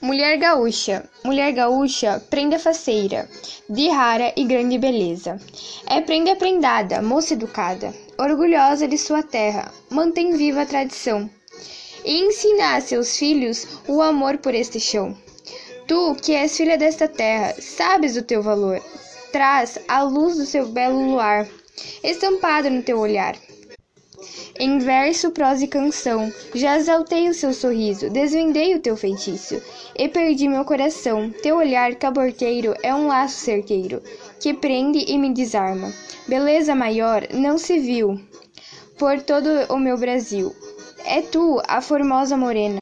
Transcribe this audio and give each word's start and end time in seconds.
Mulher 0.00 0.36
gaúcha, 0.36 1.04
mulher 1.24 1.50
gaúcha, 1.50 2.22
prenda 2.30 2.56
faceira, 2.56 3.28
de 3.68 3.88
rara 3.88 4.32
e 4.36 4.44
grande 4.44 4.78
beleza. 4.78 5.40
É 5.88 6.00
prenda 6.00 6.36
prendada, 6.36 7.02
moça 7.02 7.34
educada, 7.34 7.92
orgulhosa 8.16 8.86
de 8.86 8.96
sua 8.96 9.24
terra, 9.24 9.72
mantém 9.90 10.36
viva 10.36 10.62
a 10.62 10.66
tradição. 10.66 11.28
E 12.04 12.20
ensina 12.20 12.76
a 12.76 12.80
seus 12.80 13.16
filhos 13.16 13.66
o 13.88 14.00
amor 14.00 14.38
por 14.38 14.54
este 14.54 14.78
chão. 14.78 15.16
Tu, 15.88 16.14
que 16.22 16.32
és 16.32 16.56
filha 16.56 16.78
desta 16.78 17.08
terra, 17.08 17.56
sabes 17.58 18.16
o 18.16 18.22
teu 18.22 18.40
valor. 18.40 18.80
Traz 19.32 19.80
a 19.88 20.02
luz 20.02 20.36
do 20.36 20.46
seu 20.46 20.68
belo 20.68 21.10
luar, 21.10 21.48
estampado 22.04 22.70
no 22.70 22.84
teu 22.84 23.00
olhar. 23.00 23.34
Em 24.58 24.78
verso, 24.78 25.30
prosa 25.30 25.64
e 25.64 25.68
canção, 25.68 26.32
já 26.54 26.76
exaltei 26.76 27.28
o 27.28 27.34
seu 27.34 27.52
sorriso, 27.52 28.10
desvendei 28.10 28.74
o 28.74 28.80
teu 28.80 28.96
feitiço, 28.96 29.62
e 29.96 30.08
perdi 30.08 30.48
meu 30.48 30.64
coração. 30.64 31.30
Teu 31.42 31.56
olhar 31.56 31.94
caborteiro 31.94 32.74
é 32.82 32.94
um 32.94 33.06
laço 33.06 33.36
certeiro, 33.36 34.02
que 34.40 34.52
prende 34.52 34.98
e 34.98 35.16
me 35.16 35.32
desarma. 35.32 35.92
Beleza 36.26 36.74
maior 36.74 37.26
não 37.32 37.56
se 37.56 37.78
viu 37.78 38.20
por 38.98 39.22
todo 39.22 39.48
o 39.72 39.78
meu 39.78 39.96
Brasil. 39.96 40.54
É 41.04 41.22
tu, 41.22 41.62
a 41.66 41.80
formosa 41.80 42.36
morena. 42.36 42.78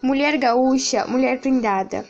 Mulher 0.00 0.38
gaúcha, 0.38 1.06
mulher 1.06 1.40
prendada. 1.40 2.04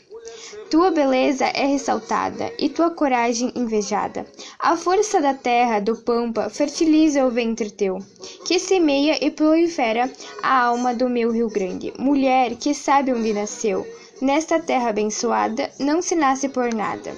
Tua 0.70 0.90
beleza 0.90 1.46
é 1.46 1.64
ressaltada 1.64 2.52
e 2.58 2.68
tua 2.68 2.90
coragem 2.90 3.52
invejada. 3.54 4.26
A 4.58 4.76
força 4.76 5.20
da 5.20 5.32
terra, 5.32 5.80
do 5.80 5.96
pampa, 5.96 6.50
fertiliza 6.50 7.24
o 7.24 7.30
ventre 7.30 7.70
teu, 7.70 7.98
que 8.46 8.58
semeia 8.58 9.24
e 9.24 9.30
prolifera 9.30 10.10
a 10.42 10.64
alma 10.64 10.94
do 10.94 11.08
meu 11.08 11.30
Rio 11.30 11.48
Grande. 11.48 11.92
Mulher 11.98 12.54
que 12.56 12.74
sabe 12.74 13.12
onde 13.12 13.32
nasceu, 13.32 13.86
nesta 14.20 14.60
terra 14.60 14.90
abençoada, 14.90 15.70
não 15.78 16.02
se 16.02 16.14
nasce 16.14 16.48
por 16.48 16.72
nada. 16.74 17.14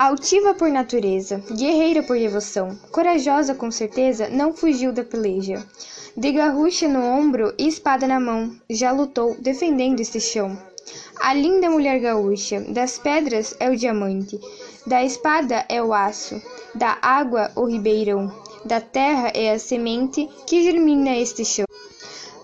Altiva 0.00 0.54
por 0.54 0.70
natureza, 0.70 1.44
guerreira 1.52 2.02
por 2.02 2.18
devoção, 2.18 2.74
corajosa 2.90 3.54
com 3.54 3.70
certeza, 3.70 4.30
não 4.30 4.54
fugiu 4.54 4.94
da 4.94 5.04
peleja. 5.04 5.62
De 6.16 6.32
garrucha 6.32 6.88
no 6.88 7.04
ombro 7.04 7.52
e 7.58 7.68
espada 7.68 8.06
na 8.06 8.18
mão, 8.18 8.50
já 8.70 8.92
lutou 8.92 9.36
defendendo 9.38 10.00
este 10.00 10.18
chão. 10.18 10.58
A 11.20 11.34
linda 11.34 11.68
mulher 11.68 12.00
gaúcha, 12.00 12.62
das 12.62 12.96
pedras 12.96 13.54
é 13.60 13.68
o 13.68 13.76
diamante, 13.76 14.40
da 14.86 15.04
espada 15.04 15.66
é 15.68 15.82
o 15.82 15.92
aço, 15.92 16.40
da 16.74 16.96
água 17.02 17.52
o 17.54 17.66
ribeirão, 17.66 18.32
da 18.64 18.80
terra 18.80 19.30
é 19.34 19.52
a 19.52 19.58
semente 19.58 20.26
que 20.46 20.62
germina 20.62 21.14
este 21.14 21.44
chão. 21.44 21.66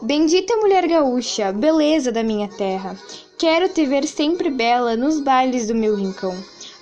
Bendita 0.03 0.55
mulher 0.59 0.87
gaúcha, 0.87 1.53
beleza 1.53 2.13
da 2.13 2.23
minha 2.23 2.49
terra, 2.49 2.95
quero 3.39 3.67
te 3.71 3.87
ver 3.87 4.07
sempre 4.07 4.51
bela 4.51 4.95
nos 4.95 5.21
bailes 5.21 5.67
do 5.67 5.75
meu 5.75 5.97
rincão, 5.97 6.37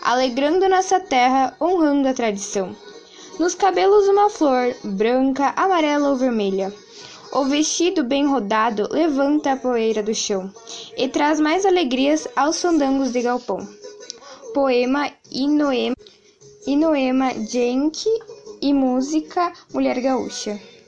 alegrando 0.04 0.68
nossa 0.68 1.00
terra, 1.00 1.56
honrando 1.60 2.06
a 2.06 2.14
tradição. 2.14 2.76
Nos 3.40 3.54
cabelos 3.54 4.06
uma 4.06 4.30
flor, 4.30 4.76
branca, 4.84 5.52
amarela 5.56 6.10
ou 6.10 6.16
vermelha 6.16 6.72
o 7.34 7.44
vestido 7.46 8.04
bem 8.04 8.28
rodado 8.28 8.88
levanta 8.92 9.52
a 9.52 9.56
poeira 9.56 10.04
do 10.04 10.14
chão 10.14 10.54
e 10.96 11.08
traz 11.08 11.40
mais 11.40 11.66
alegrias 11.66 12.28
aos 12.36 12.62
fandangos 12.62 13.10
de 13.10 13.22
galpão. 13.22 13.58
Poema 14.54 15.10
Inoema, 15.32 15.96
Inoema 16.64 17.34
Genki 17.44 18.08
e 18.62 18.72
música 18.72 19.52
Mulher 19.72 20.00
Gaúcha. 20.00 20.60